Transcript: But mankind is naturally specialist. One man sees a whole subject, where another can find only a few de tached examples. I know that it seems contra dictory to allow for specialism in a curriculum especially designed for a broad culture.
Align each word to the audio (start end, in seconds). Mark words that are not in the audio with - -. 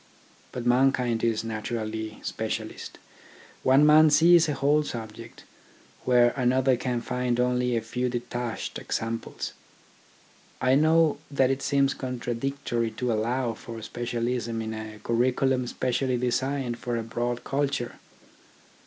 But 0.51 0.65
mankind 0.65 1.23
is 1.23 1.43
naturally 1.43 2.19
specialist. 2.23 2.97
One 3.61 3.85
man 3.85 4.09
sees 4.09 4.49
a 4.49 4.55
whole 4.55 4.81
subject, 4.81 5.43
where 6.05 6.31
another 6.35 6.75
can 6.75 7.01
find 7.01 7.39
only 7.39 7.77
a 7.77 7.81
few 7.81 8.09
de 8.09 8.19
tached 8.21 8.79
examples. 8.79 9.53
I 10.59 10.73
know 10.73 11.19
that 11.29 11.51
it 11.51 11.61
seems 11.61 11.93
contra 11.93 12.33
dictory 12.33 12.89
to 12.97 13.13
allow 13.13 13.53
for 13.53 13.79
specialism 13.83 14.59
in 14.63 14.73
a 14.73 14.97
curriculum 15.03 15.65
especially 15.65 16.17
designed 16.17 16.79
for 16.79 16.97
a 16.97 17.03
broad 17.03 17.43
culture. 17.43 17.99